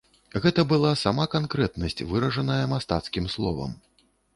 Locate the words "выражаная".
2.15-2.59